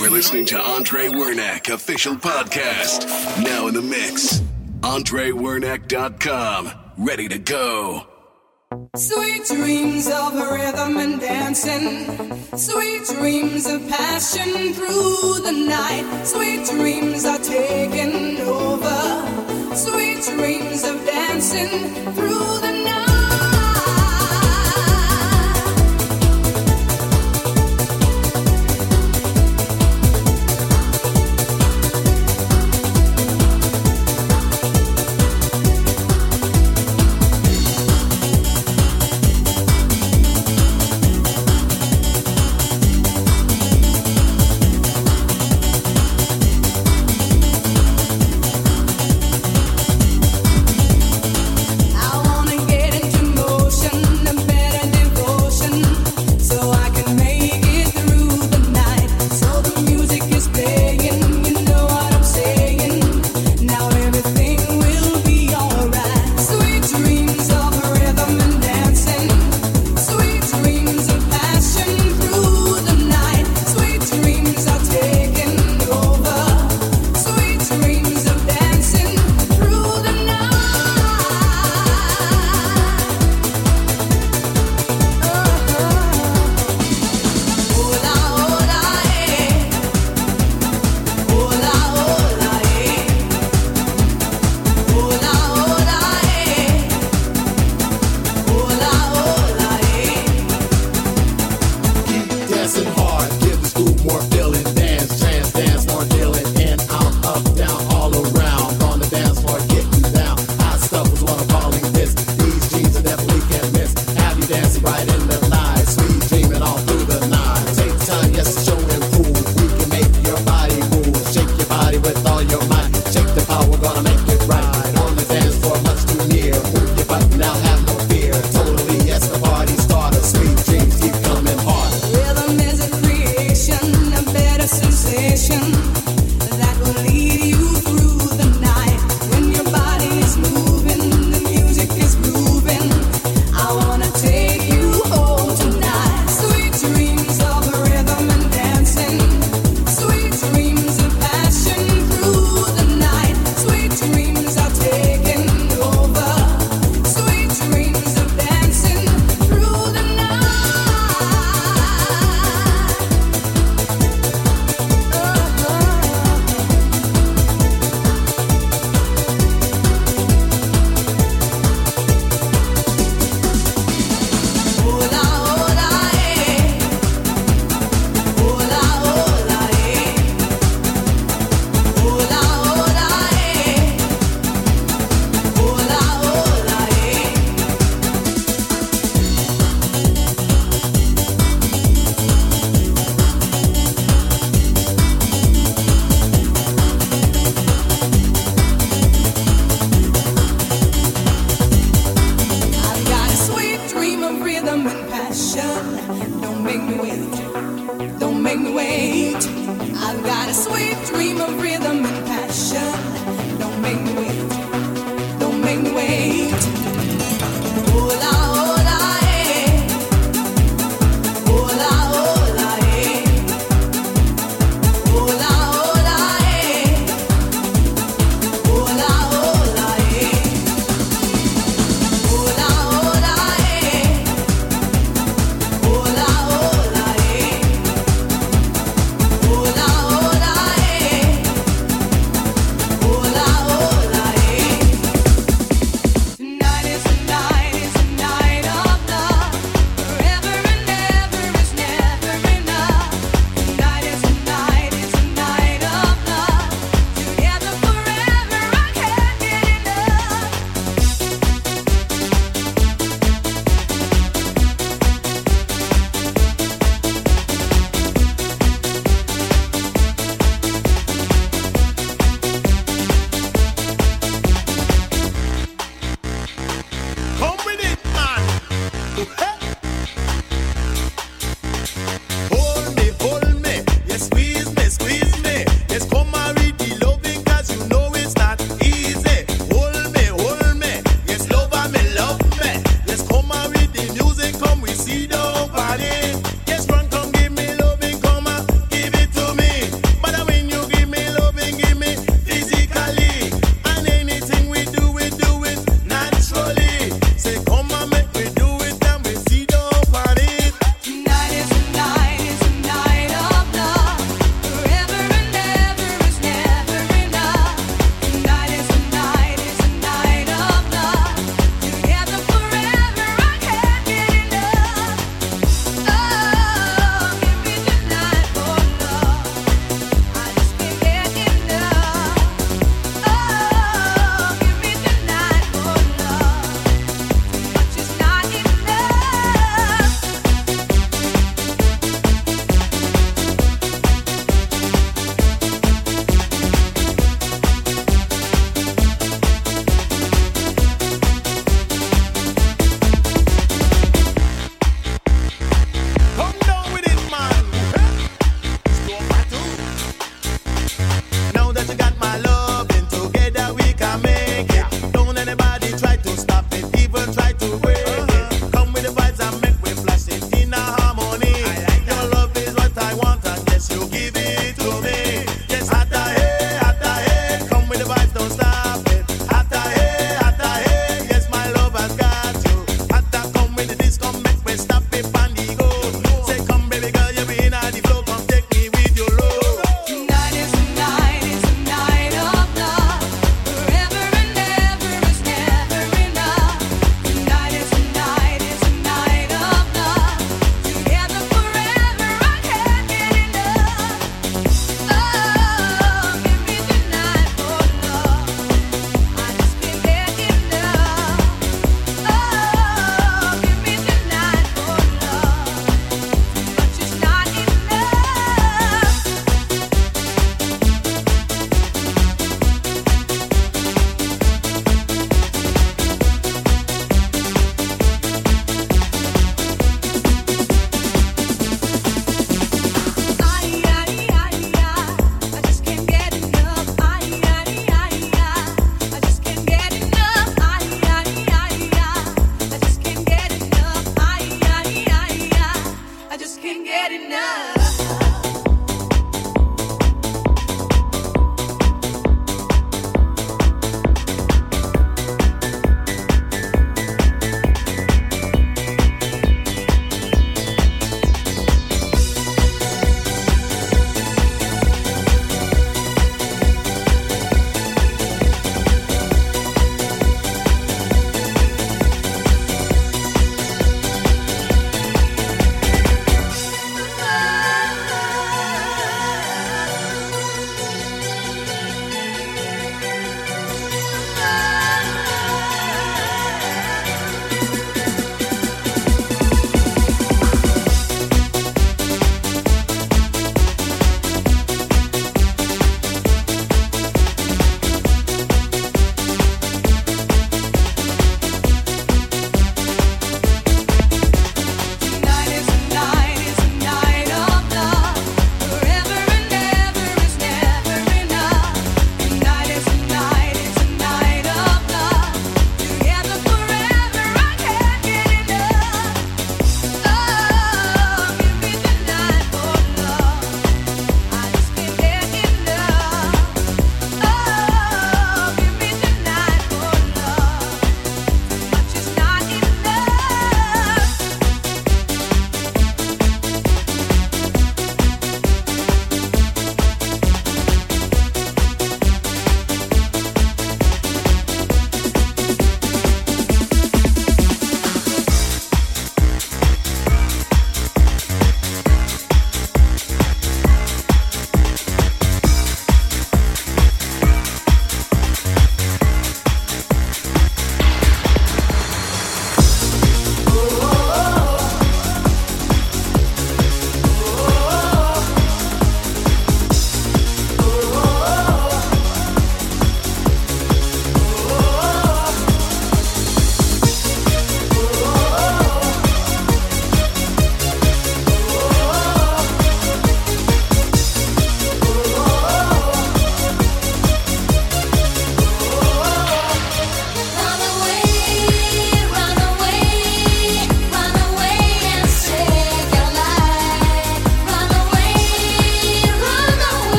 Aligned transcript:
We're 0.00 0.08
listening 0.08 0.46
to 0.46 0.58
Andre 0.58 1.08
Wernack 1.08 1.68
official 1.68 2.14
podcast. 2.14 3.06
Now 3.44 3.66
in 3.66 3.74
the 3.74 3.82
mix. 3.82 4.40
AndreWernack.com. 4.80 6.72
Ready 6.96 7.28
to 7.28 7.38
go. 7.38 8.06
Sweet 8.96 9.44
dreams 9.44 10.08
of 10.08 10.32
rhythm 10.34 10.96
and 10.96 11.20
dancing. 11.20 12.34
Sweet 12.56 13.04
dreams 13.08 13.66
of 13.66 13.86
passion 13.90 14.72
through 14.72 15.40
the 15.44 15.52
night. 15.68 16.24
Sweet 16.24 16.64
dreams 16.66 17.26
are 17.26 17.38
taking 17.38 18.38
over. 18.40 19.76
Sweet 19.76 20.22
dreams 20.22 20.82
of 20.84 21.04
dancing 21.04 21.68
through 22.14 22.60
the 22.60 22.72
night. 22.84 23.19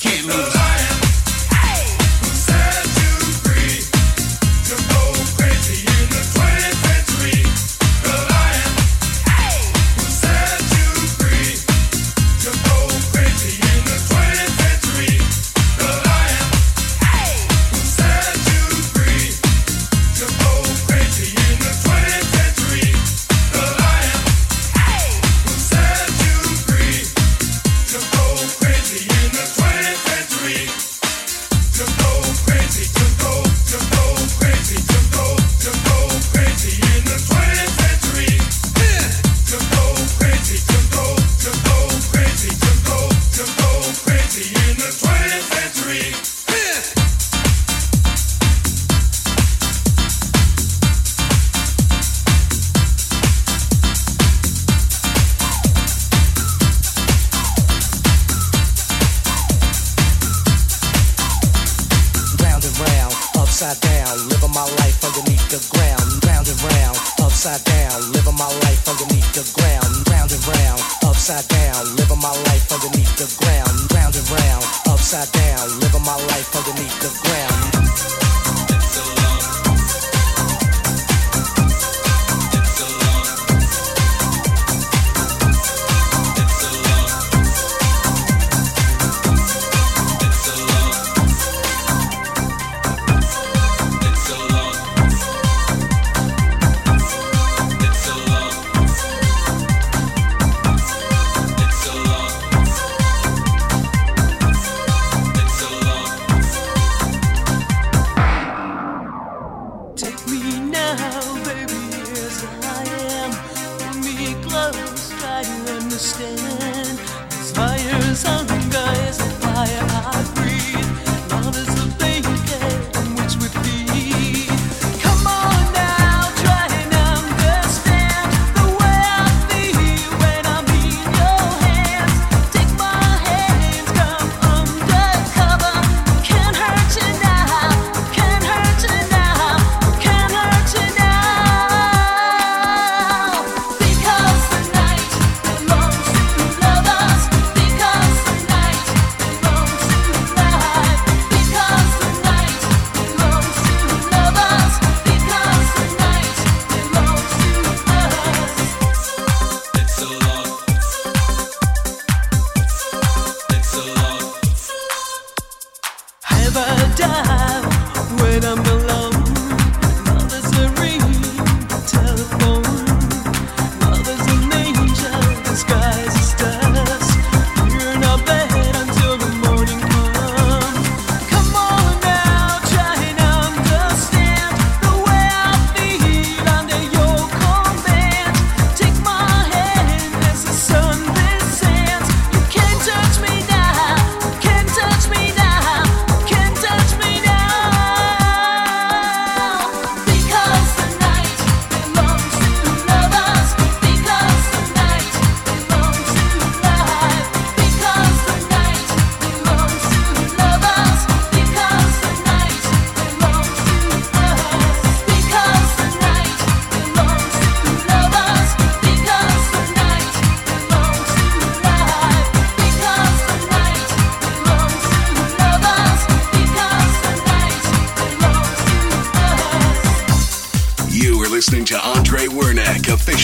Can't 0.00 0.24
lose. 0.24 0.69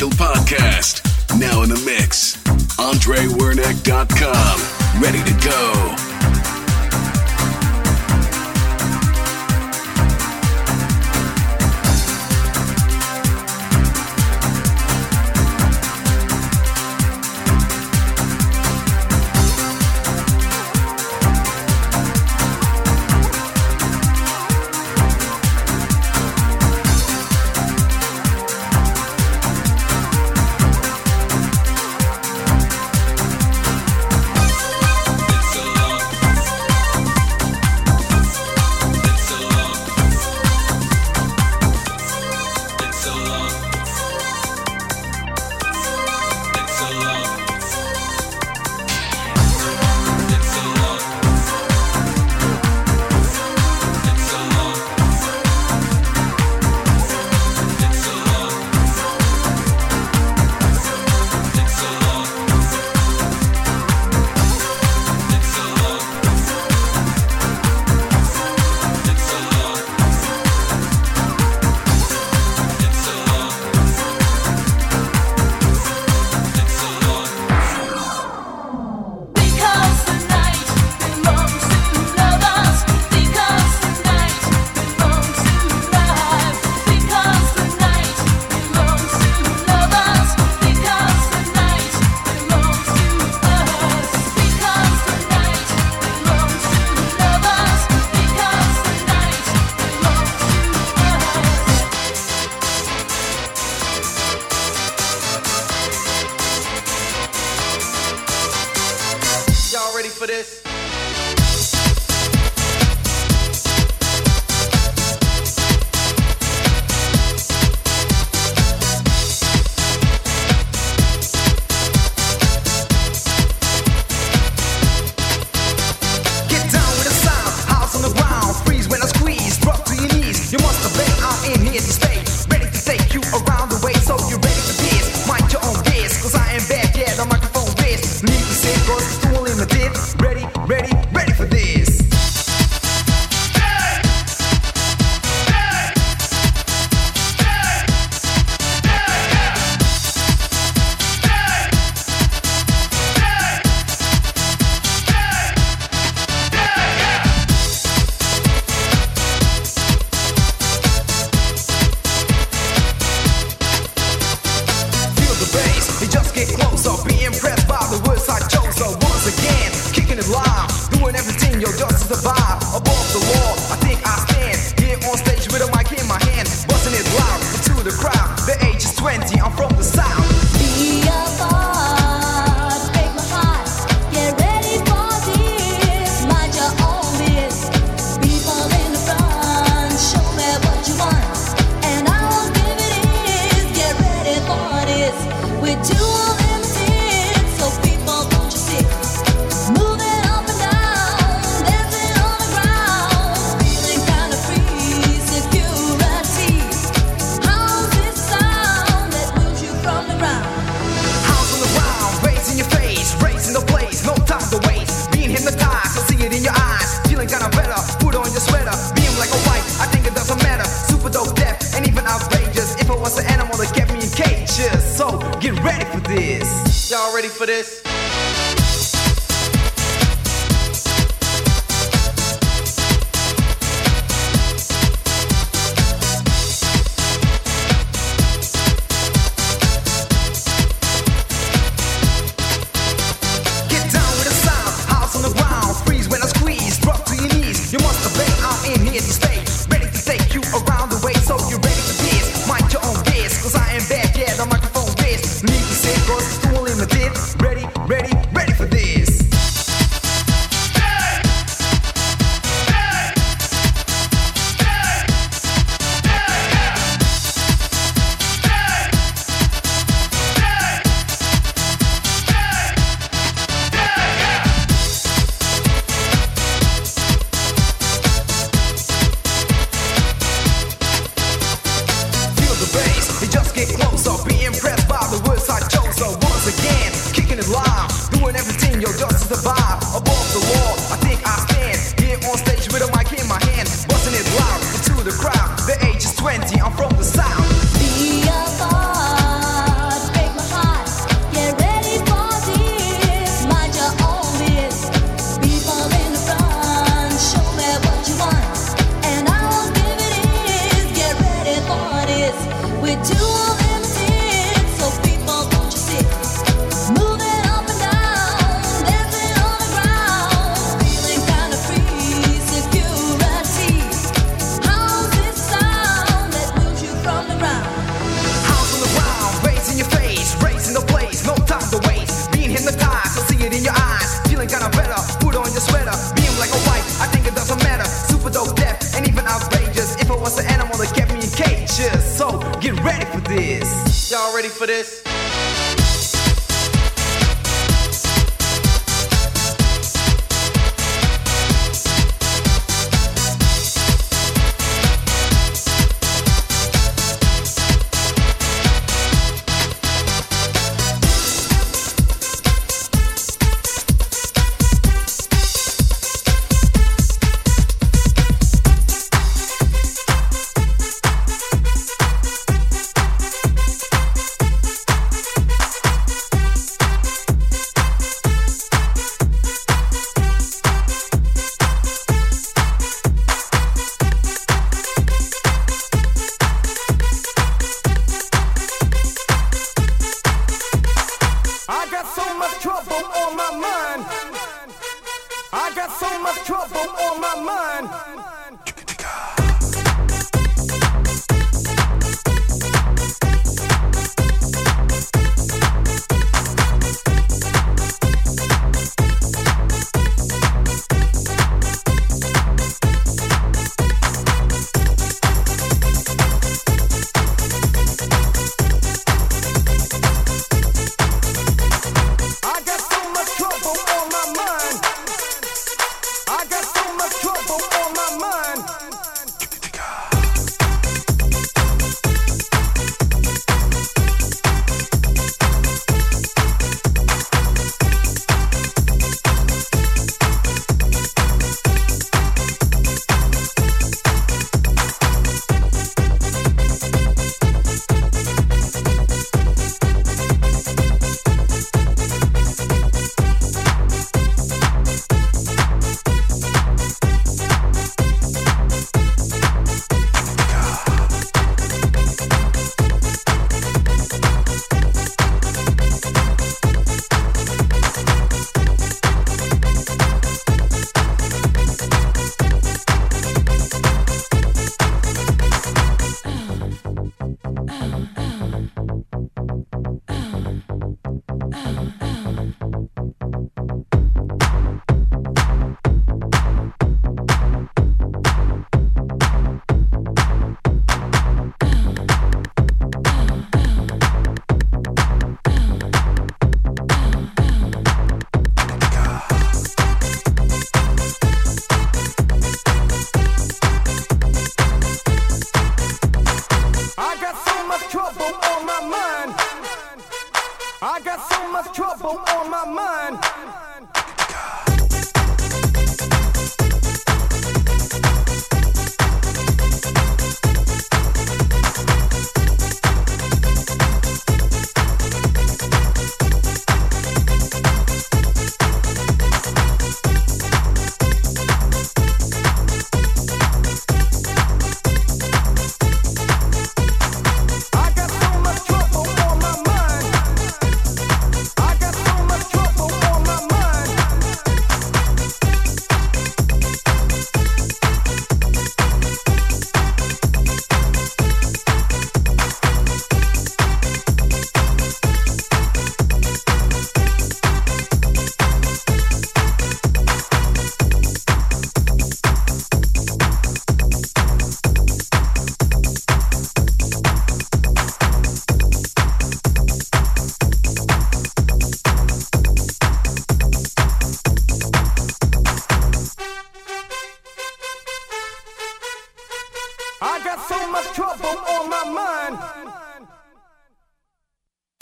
Podcast. 0.05 1.01
Now 1.41 1.63
in 1.63 1.71
the 1.71 1.83
mix. 1.87 2.37
AndreWernick.com. 2.77 5.03
Ready 5.03 5.23
to 5.25 5.33
go. 5.49 6.06